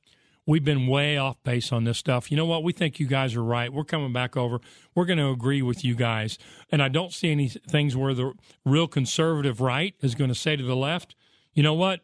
[0.46, 2.30] we've been way off base on this stuff.
[2.30, 3.72] You know what, we think you guys are right.
[3.72, 4.60] We're coming back over.
[4.94, 6.38] We're going to agree with you guys,
[6.70, 8.32] and I don't see any things where the
[8.64, 11.14] real conservative right is going to say to the left,
[11.52, 12.00] you know what,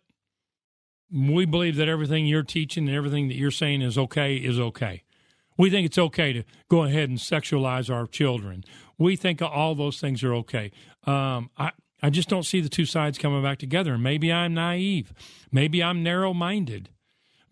[1.13, 5.05] we believe that everything you're teaching and everything that you're saying is okay is okay.
[5.59, 8.65] We think it's okay to go ahead and sexualize our children
[9.03, 10.71] we think all those things are okay.
[11.05, 13.99] Um, I, I just don't see the two sides coming back together.
[13.99, 15.13] Maybe I'm naive.
[15.51, 16.91] Maybe I'm narrow minded.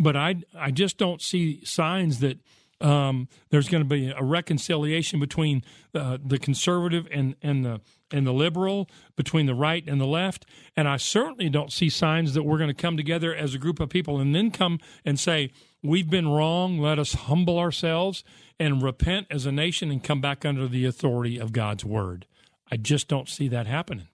[0.00, 2.38] But I, I just don't see signs that
[2.80, 5.62] um, there's going to be a reconciliation between
[5.94, 7.80] uh, the conservative and, and the
[8.12, 10.44] and the liberal, between the right and the left.
[10.76, 13.78] And I certainly don't see signs that we're going to come together as a group
[13.78, 16.78] of people and then come and say, We've been wrong.
[16.78, 18.24] Let us humble ourselves
[18.58, 22.26] and repent as a nation and come back under the authority of God's word.
[22.70, 24.08] I just don't see that happening.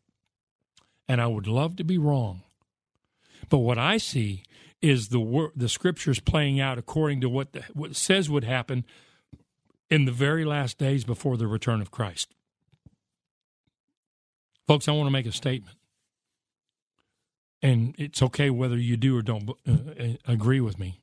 [1.09, 2.43] And I would love to be wrong.
[3.49, 4.43] But what I see
[4.83, 8.85] is the wor- the scriptures playing out according to what, the, what says would happen
[9.91, 12.35] in the very last days before the return of Christ.
[14.67, 15.77] Folks, I want to make a statement.
[17.63, 21.01] And it's okay whether you do or don't uh, uh agree with me.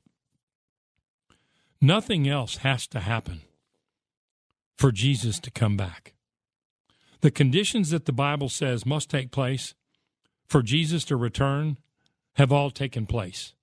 [1.80, 3.42] Nothing else has to happen
[4.76, 6.14] for Jesus to come back.
[7.20, 9.74] The conditions that the Bible says must take place
[10.46, 11.78] for Jesus to return
[12.34, 13.54] have all taken place.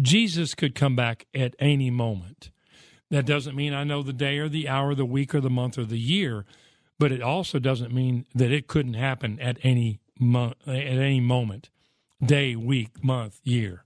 [0.00, 2.50] Jesus could come back at any moment.
[3.10, 5.78] That doesn't mean I know the day or the hour, the week or the month
[5.78, 6.44] or the year,
[6.98, 11.70] but it also doesn't mean that it couldn't happen at any mo- at any moment,
[12.22, 13.84] day, week, month, year.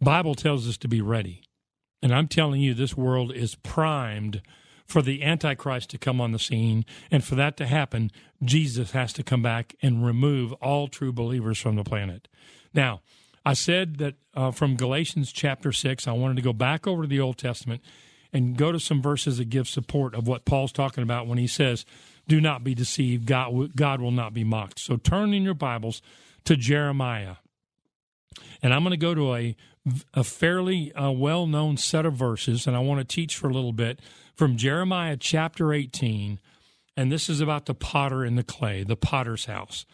[0.00, 1.42] Bible tells us to be ready.
[2.02, 4.40] And I'm telling you this world is primed
[4.86, 8.10] for the antichrist to come on the scene and for that to happen,
[8.42, 12.26] Jesus has to come back and remove all true believers from the planet.
[12.74, 13.00] Now,
[13.50, 17.08] I said that uh, from Galatians chapter 6, I wanted to go back over to
[17.08, 17.82] the Old Testament
[18.32, 21.48] and go to some verses that give support of what Paul's talking about when he
[21.48, 21.84] says,
[22.28, 24.78] Do not be deceived, God, God will not be mocked.
[24.78, 26.00] So turn in your Bibles
[26.44, 27.38] to Jeremiah.
[28.62, 29.56] And I'm going to go to a,
[30.14, 33.52] a fairly uh, well known set of verses, and I want to teach for a
[33.52, 33.98] little bit
[34.36, 36.38] from Jeremiah chapter 18.
[36.96, 39.86] And this is about the potter and the clay, the potter's house.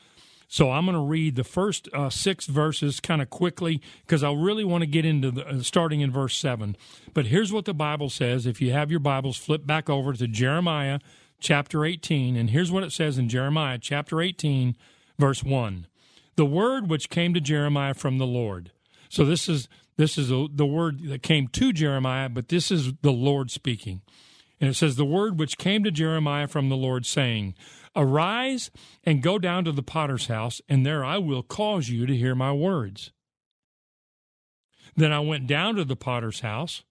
[0.49, 4.33] So I'm going to read the first uh, six verses kind of quickly because I
[4.33, 6.77] really want to get into the, uh, starting in verse 7.
[7.15, 8.47] But here's what the Bible says.
[8.47, 11.01] If you have your Bibles, flip back over to Jeremiah
[11.41, 12.37] chapter 18.
[12.37, 14.77] And here's what it says in Jeremiah chapter 18,
[15.19, 15.87] verse 1.
[16.37, 18.71] The word which came to Jeremiah from the Lord.
[19.09, 23.13] So this is this is the word that came to Jeremiah, but this is the
[23.13, 24.03] Lord speaking.
[24.61, 27.55] And it says, The word which came to Jeremiah from the Lord, saying,
[27.97, 28.71] Arise
[29.05, 32.35] and go down to the potter's house, and there I will cause you to hear
[32.35, 33.13] my words.
[34.95, 36.85] Then I went down to the potter's house,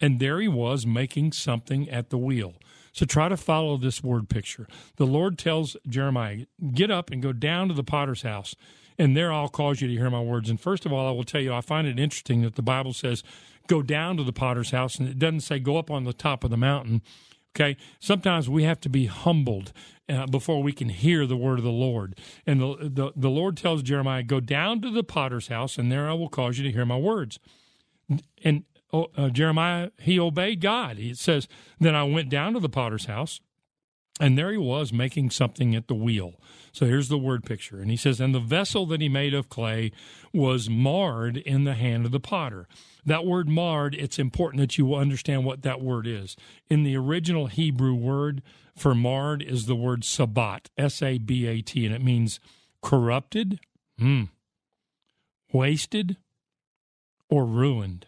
[0.00, 2.54] and there he was making something at the wheel.
[2.92, 4.66] So try to follow this word picture.
[4.96, 8.54] The Lord tells Jeremiah, Get up and go down to the potter's house,
[8.98, 10.48] and there I'll cause you to hear my words.
[10.48, 12.92] And first of all, I will tell you, I find it interesting that the Bible
[12.92, 13.22] says,
[13.68, 16.44] Go down to the potter's house, and it doesn't say go up on the top
[16.44, 17.02] of the mountain.
[17.54, 19.72] Okay, sometimes we have to be humbled
[20.08, 22.18] uh, before we can hear the word of the Lord.
[22.46, 26.08] And the, the, the Lord tells Jeremiah, Go down to the potter's house, and there
[26.08, 27.38] I will cause you to hear my words.
[28.44, 30.98] And oh, uh, Jeremiah, he obeyed God.
[30.98, 31.48] He says,
[31.80, 33.40] Then I went down to the potter's house,
[34.18, 36.34] and there he was making something at the wheel.
[36.72, 37.80] So here's the word picture.
[37.80, 39.92] And he says, And the vessel that he made of clay
[40.32, 42.66] was marred in the hand of the potter.
[43.04, 46.36] That word marred, it's important that you understand what that word is.
[46.68, 48.42] In the original Hebrew word
[48.76, 52.40] for marred is the word sabat, S A B A T, and it means
[52.82, 53.60] corrupted,
[54.00, 54.28] mm,
[55.52, 56.16] wasted,
[57.28, 58.06] or ruined.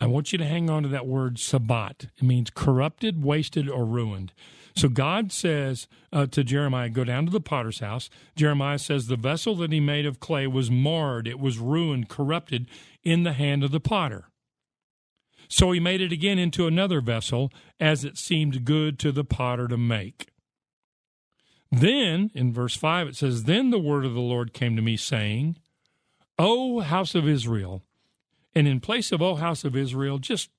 [0.00, 2.06] I want you to hang on to that word sabat.
[2.16, 4.32] It means corrupted, wasted, or ruined.
[4.76, 8.10] So God says uh, to Jeremiah, Go down to the potter's house.
[8.36, 12.68] Jeremiah says, The vessel that he made of clay was marred, it was ruined, corrupted
[13.02, 14.28] in the hand of the potter.
[15.48, 19.66] So he made it again into another vessel, as it seemed good to the potter
[19.68, 20.28] to make.
[21.70, 24.96] Then, in verse 5, it says, Then the word of the Lord came to me,
[24.96, 25.56] saying,
[26.38, 27.82] O house of Israel,
[28.54, 30.50] and in place of O house of Israel, just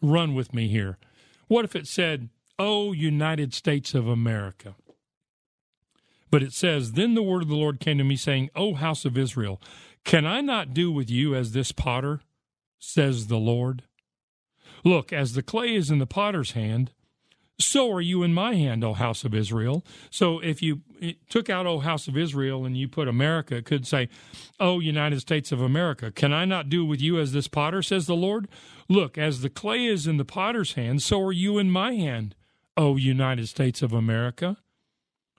[0.00, 0.98] run with me here.
[1.46, 4.74] What if it said, O United States of America.
[6.30, 9.04] But it says, Then the word of the Lord came to me, saying, O house
[9.04, 9.60] of Israel,
[10.04, 12.20] can I not do with you as this potter,
[12.78, 13.84] says the Lord?
[14.84, 16.92] Look, as the clay is in the potter's hand,
[17.58, 19.84] so are you in my hand, O house of Israel.
[20.10, 23.66] So if you eh, took out, O house of Israel, and you put America, it
[23.66, 24.08] could say,
[24.58, 26.10] O United States of America.
[26.10, 28.48] Can I not do with you as this potter, says the Lord?
[28.88, 32.34] Look, as the clay is in the potter's hand, so are you in my hand,
[32.76, 34.56] O United States of America.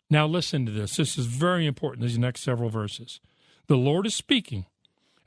[0.09, 0.97] Now, listen to this.
[0.97, 3.19] This is very important, these next several verses.
[3.67, 4.65] The Lord is speaking,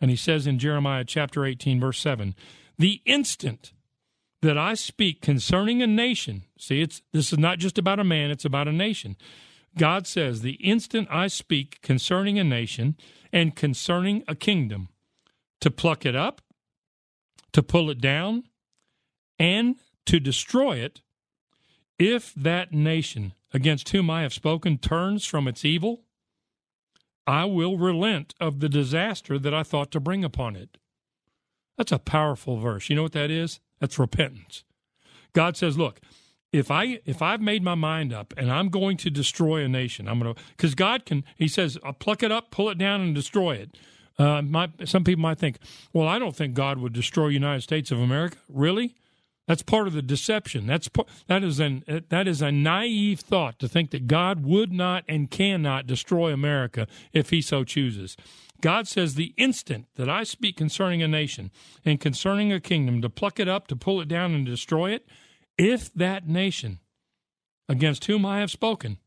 [0.00, 2.34] and he says in Jeremiah chapter 18, verse 7
[2.78, 3.72] The instant
[4.42, 8.30] that I speak concerning a nation, see, it's, this is not just about a man,
[8.30, 9.16] it's about a nation.
[9.76, 12.96] God says, The instant I speak concerning a nation
[13.32, 14.88] and concerning a kingdom,
[15.60, 16.42] to pluck it up,
[17.52, 18.44] to pull it down,
[19.38, 21.00] and to destroy it,
[21.98, 26.02] if that nation against whom I have spoken turns from its evil,
[27.26, 30.78] I will relent of the disaster that I thought to bring upon it.
[31.76, 32.88] That's a powerful verse.
[32.88, 33.60] You know what that is?
[33.80, 34.64] That's repentance.
[35.32, 36.00] God says, look,
[36.52, 40.08] if I if I've made my mind up and I'm going to destroy a nation,
[40.08, 41.24] I'm going to because God can.
[41.36, 43.76] He says, I'll pluck it up, pull it down, and destroy it.
[44.18, 45.58] Uh, my, some people might think,
[45.92, 48.38] well, I don't think God would destroy United States of America.
[48.48, 48.94] Really?
[49.46, 50.66] That's part of the deception.
[50.66, 50.90] That's
[51.28, 55.04] that is an eh, that is a naive thought to think that God would not
[55.08, 58.16] and cannot destroy America if He so chooses.
[58.60, 61.52] God says, "The instant that I speak concerning a nation
[61.84, 65.06] and concerning a kingdom, to pluck it up, to pull it down, and destroy it,
[65.56, 66.80] if that nation
[67.68, 68.98] against whom I have spoken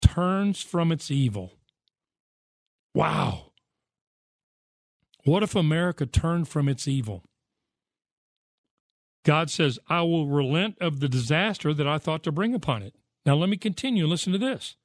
[0.00, 1.58] turns from its evil."
[2.94, 3.50] Wow!
[5.24, 7.24] What if America turned from its evil?
[9.24, 12.94] God says, I will relent of the disaster that I thought to bring upon it.
[13.26, 14.06] Now, let me continue.
[14.06, 14.76] Listen to this.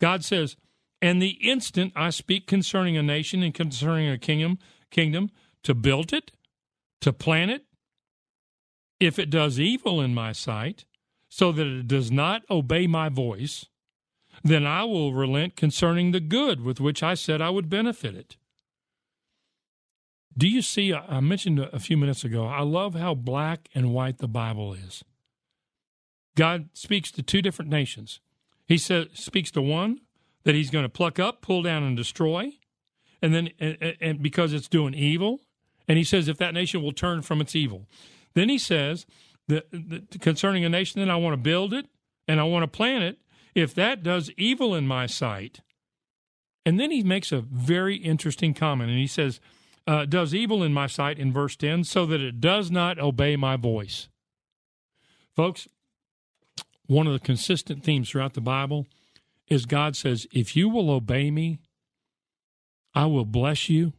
[0.00, 0.56] God says,
[1.00, 4.58] And the instant I speak concerning a nation and concerning a kingdom,
[4.90, 5.30] kingdom
[5.62, 6.32] to build it,
[7.00, 7.64] to plan it,
[8.98, 10.84] if it does evil in my sight,
[11.28, 13.66] so that it does not obey my voice,
[14.42, 18.36] then I will relent concerning the good with which I said I would benefit it.
[20.38, 20.94] Do you see?
[20.94, 25.04] I mentioned a few minutes ago, I love how black and white the Bible is.
[26.36, 28.20] God speaks to two different nations.
[28.64, 30.00] He says, speaks to one
[30.44, 32.52] that he's going to pluck up, pull down, and destroy,
[33.20, 35.40] and then and, and because it's doing evil,
[35.88, 37.88] and he says if that nation will turn from its evil,
[38.34, 39.06] then he says
[39.48, 41.86] that, concerning a nation, then I want to build it
[42.28, 43.18] and I want to plant it.
[43.56, 45.62] If that does evil in my sight,
[46.64, 49.40] and then he makes a very interesting comment, and he says
[49.88, 53.36] uh, does evil in my sight in verse 10 so that it does not obey
[53.36, 54.08] my voice.
[55.34, 55.66] Folks,
[56.86, 58.86] one of the consistent themes throughout the Bible
[59.46, 61.60] is God says, If you will obey me,
[62.94, 63.94] I will bless you,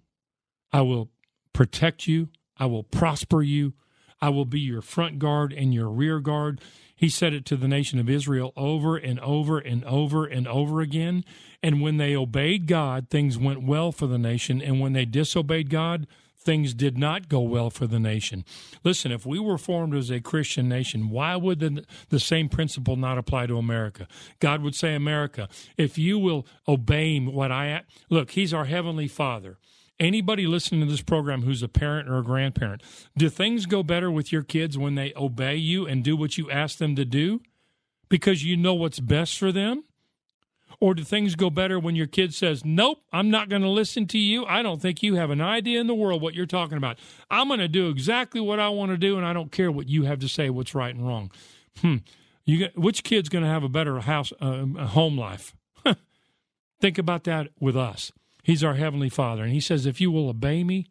[0.72, 1.10] I will
[1.54, 3.74] protect you, I will prosper you,
[4.22, 6.62] I will be your front guard and your rear guard.
[6.96, 10.82] He said it to the nation of Israel over and over and over and over
[10.82, 11.24] again.
[11.64, 14.62] And when they obeyed God, things went well for the nation.
[14.62, 16.08] And when they disobeyed God,
[16.38, 18.44] things did not go well for the nation.
[18.84, 22.96] Listen, if we were formed as a Christian nation, why would the, the same principle
[22.96, 24.08] not apply to America?
[24.40, 25.48] God would say, America,
[25.78, 29.58] if you will obey what I look, He's our Heavenly Father
[30.00, 32.82] anybody listening to this program who's a parent or a grandparent,
[33.18, 36.50] do things go better with your kids when they obey you and do what you
[36.50, 37.42] ask them to do
[38.10, 39.84] because you know what's best for them?
[40.82, 44.08] Or do things go better when your kid says, Nope, I'm not going to listen
[44.08, 44.46] to you.
[44.46, 46.98] I don't think you have an idea in the world what you're talking about.
[47.30, 49.90] I'm going to do exactly what I want to do, and I don't care what
[49.90, 51.32] you have to say, what's right and wrong.
[51.82, 51.98] Hmm.
[52.46, 55.56] You get, which kid's going to have a better house, uh, home life?
[56.82, 58.12] Think about that with us.
[58.50, 59.44] He's our Heavenly Father.
[59.44, 60.88] And He says, If you will obey me,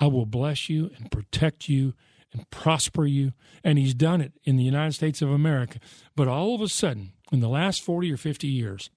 [0.00, 1.92] I will bless you and protect you
[2.32, 3.34] and prosper you.
[3.62, 5.80] And He's done it in the United States of America.
[6.16, 8.88] But all of a sudden, in the last 40 or 50 years,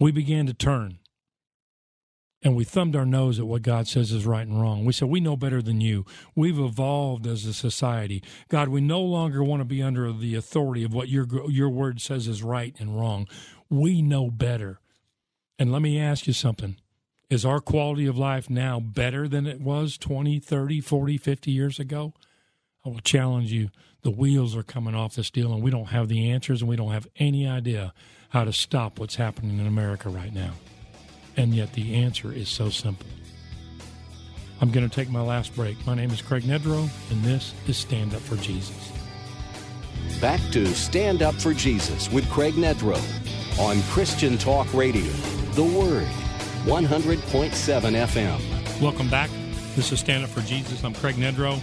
[0.00, 0.98] we began to turn
[2.42, 4.84] and we thumbed our nose at what God says is right and wrong.
[4.84, 6.04] We said, We know better than you.
[6.34, 8.24] We've evolved as a society.
[8.48, 12.00] God, we no longer want to be under the authority of what your, your word
[12.00, 13.28] says is right and wrong.
[13.70, 14.80] We know better.
[15.62, 16.74] And let me ask you something.
[17.30, 21.78] Is our quality of life now better than it was 20, 30, 40, 50 years
[21.78, 22.14] ago?
[22.84, 23.70] I will challenge you.
[24.02, 26.74] The wheels are coming off this deal, and we don't have the answers, and we
[26.74, 27.94] don't have any idea
[28.30, 30.54] how to stop what's happening in America right now.
[31.36, 33.06] And yet the answer is so simple.
[34.60, 35.76] I'm going to take my last break.
[35.86, 39.01] My name is Craig Nedrow, and this is Stand Up for Jesus.
[40.20, 43.00] Back to Stand Up for Jesus with Craig Nedrow
[43.58, 45.10] on Christian Talk Radio.
[45.52, 46.06] The Word,
[46.64, 48.80] 100.7 FM.
[48.80, 49.30] Welcome back.
[49.74, 50.84] This is Stand Up for Jesus.
[50.84, 51.60] I'm Craig Nedrow.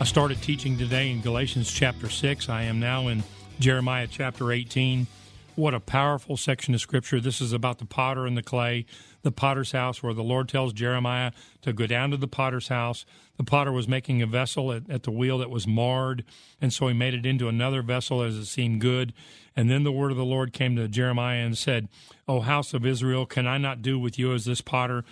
[0.00, 2.48] I started teaching today in Galatians chapter 6.
[2.48, 3.22] I am now in
[3.58, 5.06] Jeremiah chapter 18.
[5.56, 7.20] What a powerful section of scripture.
[7.20, 8.86] This is about the potter and the clay,
[9.22, 13.04] the potter's house, where the Lord tells Jeremiah to go down to the potter's house.
[13.36, 16.24] The potter was making a vessel at, at the wheel that was marred,
[16.60, 19.12] and so he made it into another vessel as it seemed good.
[19.56, 21.88] And then the word of the Lord came to Jeremiah and said,
[22.26, 25.04] O house of Israel, can I not do with you as this potter?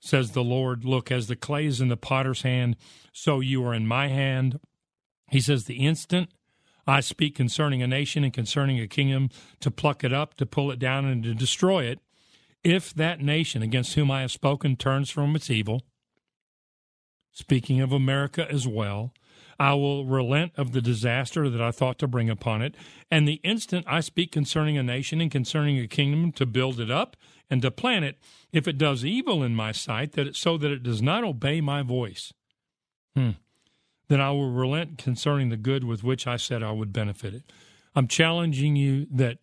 [0.00, 2.76] Says the Lord, Look, as the clay is in the potter's hand,
[3.12, 4.58] so you are in my hand.
[5.30, 6.30] He says, The instant
[6.86, 10.70] I speak concerning a nation and concerning a kingdom to pluck it up, to pull
[10.70, 12.00] it down, and to destroy it,
[12.64, 15.82] if that nation against whom I have spoken turns from its evil,
[17.32, 19.12] speaking of America as well,
[19.58, 22.74] I will relent of the disaster that I thought to bring upon it.
[23.10, 26.90] And the instant I speak concerning a nation and concerning a kingdom to build it
[26.90, 27.16] up
[27.50, 28.18] and to plan it,
[28.52, 31.60] if it does evil in my sight, that it, so that it does not obey
[31.60, 32.32] my voice,
[33.14, 33.30] hmm,
[34.08, 37.44] then I will relent concerning the good with which I said I would benefit it.
[37.94, 39.38] I'm challenging you that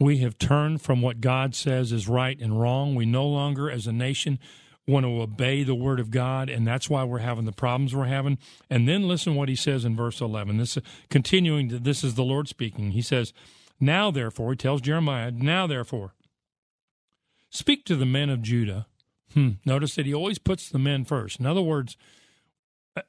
[0.00, 2.94] we have turned from what God says is right and wrong.
[2.94, 4.38] We no longer, as a nation,
[4.88, 8.06] want to obey the word of God, and that's why we're having the problems we're
[8.06, 8.38] having.
[8.70, 10.56] And then listen what he says in verse 11.
[10.56, 10.78] This
[11.10, 12.92] continuing, this is the Lord speaking.
[12.92, 13.34] He says,
[13.78, 16.14] Now therefore, he tells Jeremiah, Now therefore,
[17.50, 18.86] speak to the men of Judah.
[19.34, 19.50] Hmm.
[19.66, 21.38] Notice that he always puts the men first.
[21.38, 21.96] In other words,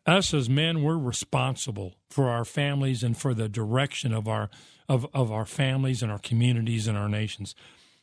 [0.05, 4.49] us as men, we're responsible for our families and for the direction of our
[4.91, 7.55] of, of our families and our communities and our nations.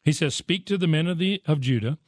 [0.02, 1.98] He says, Speak to the men of the of Judah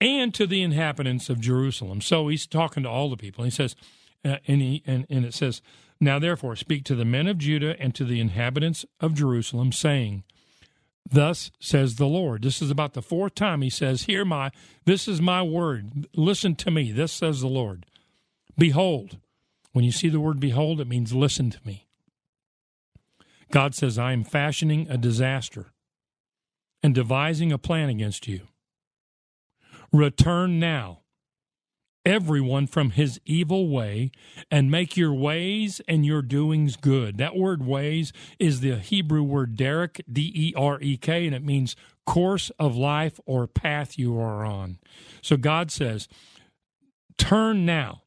[0.00, 2.00] and to the inhabitants of Jerusalem.
[2.00, 3.44] So he's talking to all the people.
[3.44, 3.76] He says,
[4.24, 5.60] uh, and, he, and, and it says,
[6.00, 10.24] Now therefore speak to the men of Judah and to the inhabitants of Jerusalem, saying,
[11.08, 12.42] Thus says the Lord.
[12.42, 14.50] This is about the fourth time he says, Hear my,
[14.86, 16.06] this is my word.
[16.16, 16.90] Listen to me.
[16.90, 17.84] This says the Lord.
[18.56, 19.18] Behold.
[19.72, 21.86] When you see the word behold, it means listen to me.
[23.52, 25.72] God says, I am fashioning a disaster
[26.82, 28.48] and devising a plan against you.
[29.92, 31.00] Return now
[32.04, 34.10] everyone from his evil way
[34.50, 37.18] and make your ways and your doings good.
[37.18, 41.44] That word ways is the Hebrew word derek, D E R E K, and it
[41.44, 41.76] means
[42.06, 44.78] course of life or path you are on.
[45.20, 46.08] So God says,
[47.18, 48.02] turn now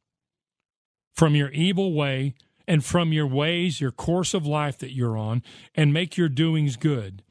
[1.14, 2.34] from your evil way
[2.68, 5.42] and from your ways, your course of life that you're on,
[5.74, 7.22] and make your doings good.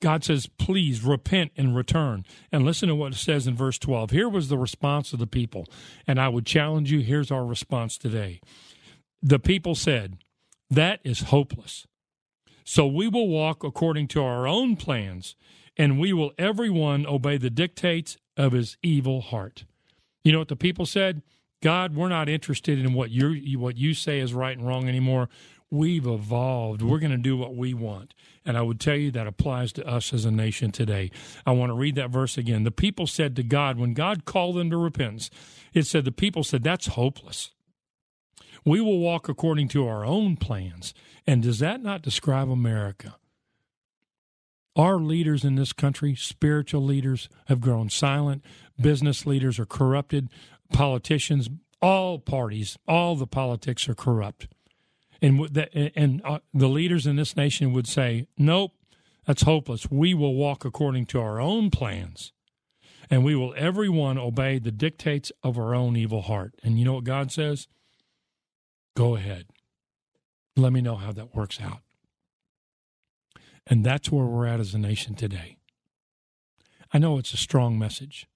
[0.00, 2.24] God says, please repent and return.
[2.50, 4.10] And listen to what it says in verse 12.
[4.10, 5.66] Here was the response of the people.
[6.06, 8.40] And I would challenge you here's our response today.
[9.22, 10.16] The people said,
[10.70, 11.86] That is hopeless.
[12.64, 15.34] So we will walk according to our own plans,
[15.76, 19.64] and we will everyone obey the dictates of his evil heart.
[20.24, 21.22] You know what the people said?
[21.62, 25.28] God, we're not interested in what you what you say is right and wrong anymore.
[25.70, 26.82] We've evolved.
[26.82, 28.12] We're going to do what we want.
[28.44, 31.12] And I would tell you that applies to us as a nation today.
[31.46, 32.64] I want to read that verse again.
[32.64, 35.30] The people said to God, when God called them to repentance,
[35.72, 37.52] it said, the people said, that's hopeless.
[38.64, 40.92] We will walk according to our own plans.
[41.24, 43.14] And does that not describe America?
[44.74, 48.44] Our leaders in this country, spiritual leaders, have grown silent.
[48.80, 50.28] Business leaders are corrupted.
[50.72, 51.48] Politicians,
[51.82, 54.46] all parties, all the politics are corrupt
[55.22, 58.72] and the, and uh, the leaders in this nation would say, "Nope,
[59.26, 59.90] that's hopeless.
[59.90, 62.32] We will walk according to our own plans,
[63.10, 66.94] and we will everyone obey the dictates of our own evil heart." And you know
[66.94, 67.68] what God says?
[68.96, 69.46] Go ahead.
[70.56, 71.80] Let me know how that works out.
[73.66, 75.58] And that's where we're at as a nation today.
[76.92, 78.26] I know it's a strong message.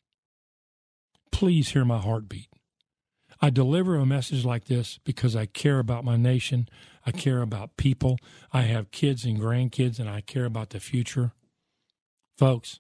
[1.35, 2.47] Please hear my heartbeat.
[3.43, 6.69] I deliver a message like this because I care about my nation.
[7.05, 8.19] I care about people.
[8.53, 11.33] I have kids and grandkids, and I care about the future.
[12.39, 12.79] Folks,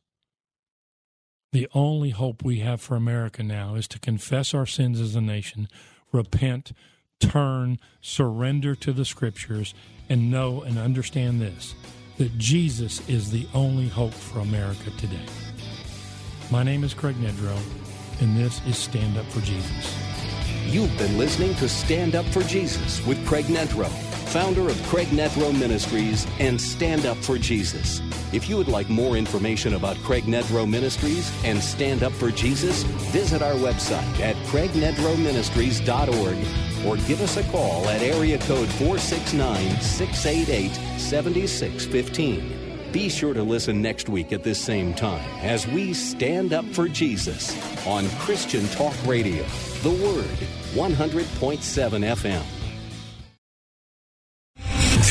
[1.50, 5.20] the only hope we have for America now is to confess our sins as a
[5.20, 5.66] nation,
[6.12, 6.70] repent,
[7.18, 9.74] turn, surrender to the scriptures,
[10.08, 11.74] and know and understand this
[12.18, 15.26] that Jesus is the only hope for America today.
[16.52, 17.58] My name is Craig Nedrow,
[18.20, 19.96] and this is Stand Up for Jesus.
[20.66, 23.88] You've been listening to Stand Up for Jesus with Craig Nedrow,
[24.32, 28.00] founder of Craig Nedrow Ministries and Stand Up for Jesus.
[28.32, 32.82] If you would like more information about Craig Nedrow Ministries and Stand Up for Jesus,
[33.12, 40.74] visit our website at craignedrowministries.org or give us a call at area code 469 688
[40.98, 42.63] 7615.
[42.94, 46.86] Be sure to listen next week at this same time as we stand up for
[46.86, 47.52] Jesus
[47.88, 49.42] on Christian Talk Radio.
[49.82, 50.38] The Word,
[50.76, 52.63] 100.7 FM.